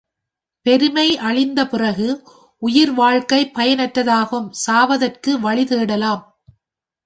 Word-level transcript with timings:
பெருமை 0.65 1.17
அழிந்த 1.17 1.59
பிறகு 1.67 2.07
உயிர்வாழ்க்கை 2.61 3.41
பயனற்றதாகும் 3.57 4.49
சாவதற்கு 4.65 5.33
வழி 5.39 5.65
தேடலாம். 5.65 6.23